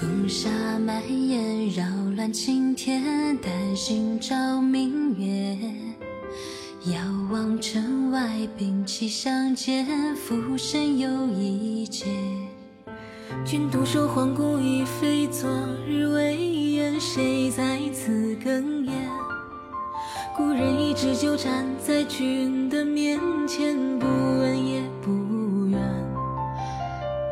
[0.00, 1.82] 风沙蔓延，扰
[2.14, 5.58] 乱晴天，担心照明月。
[6.92, 7.00] 遥
[7.32, 12.06] 望城外，兵器相见，浮生又一劫。
[13.44, 15.50] 君独守皇宫已非昨
[15.84, 18.92] 日威严，谁在此哽咽？
[20.36, 23.18] 故人一直就站在君的面
[23.48, 25.80] 前，不问也不怨。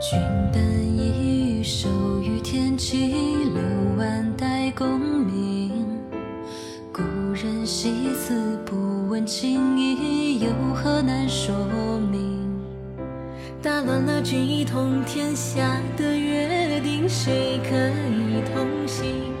[0.00, 0.18] 君
[0.52, 0.60] 等，
[2.76, 3.08] 与天齐，
[3.54, 3.62] 六
[3.96, 5.86] 万代功名。
[6.92, 7.02] 故
[7.32, 11.54] 人西辞，不问情意，有何难说
[12.12, 12.38] 明？
[13.62, 17.74] 打乱了君一统天下的约定，谁可
[18.10, 19.32] 以同行？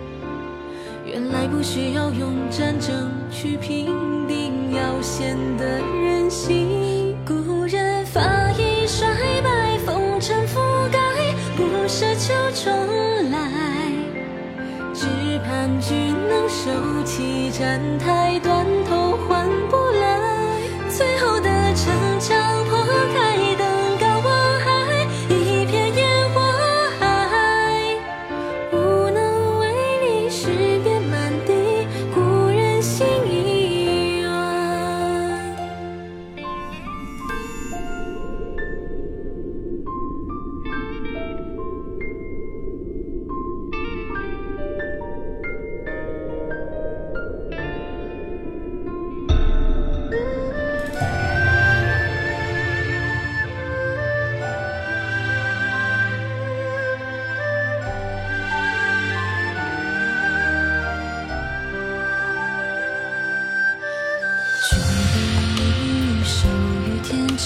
[1.04, 5.78] 原来不需要用战争去平定要险的
[15.80, 15.94] 只
[16.28, 16.70] 能收
[17.04, 20.58] 起战台，断头换不来。
[20.88, 21.35] 最后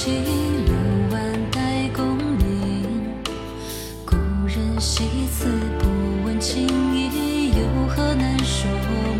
[0.00, 0.10] 与天齐，
[0.64, 0.72] 六
[1.12, 3.12] 万代功名。
[4.06, 4.16] 故
[4.46, 5.46] 人西辞，
[5.78, 8.70] 不问情意，有何难说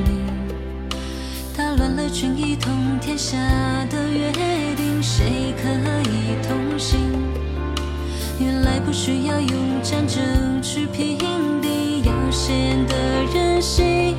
[0.06, 0.24] 明？
[1.54, 3.36] 打乱了君一统天下
[3.90, 4.32] 的约
[4.74, 5.68] 定，谁可
[6.08, 6.98] 以同行？
[8.38, 11.18] 原来不需要用战争去平
[11.60, 12.96] 定要险的
[13.34, 14.16] 人心。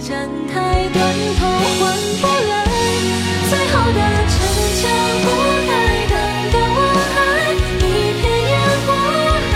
[0.00, 0.98] 站台，断
[1.38, 1.40] 头
[1.78, 1.82] 换
[2.20, 2.52] 不来。
[3.50, 4.00] 最后的
[4.30, 4.34] 城
[4.80, 4.82] 墙
[5.22, 5.26] 破
[5.66, 5.70] 开，
[6.08, 6.12] 登
[6.52, 6.80] 高望
[7.14, 7.16] 海，
[7.78, 7.80] 一
[8.18, 8.52] 片烟
[8.86, 8.88] 火
[9.52, 9.54] 海。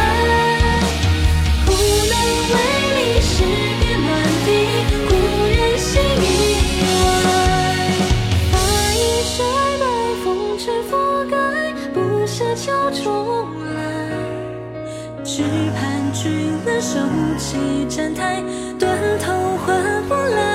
[1.66, 1.69] 无
[2.10, 2.15] 能
[2.53, 2.55] 为
[2.94, 3.32] 力，诗
[3.81, 4.06] 遍满
[4.44, 4.47] 地，
[5.09, 5.10] 故
[5.49, 5.91] 人心
[6.21, 6.22] 已
[6.78, 6.84] 远。
[8.53, 8.55] 发
[8.94, 9.37] 已衰
[9.81, 9.82] 败，
[10.22, 10.26] 风
[10.59, 10.93] 尘覆
[11.31, 11.35] 盖，
[11.94, 11.96] 不
[12.26, 12.64] 奢求
[13.02, 13.02] 重
[13.75, 13.83] 来。
[15.36, 15.42] 只
[15.75, 17.00] 盼君能收
[17.36, 18.40] 起战台，
[18.78, 19.32] 断头
[19.66, 20.54] 换不来。